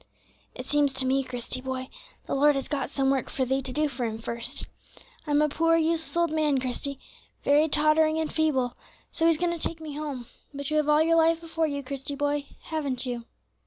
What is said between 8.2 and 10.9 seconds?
feeble, so He's going to take me home; but you have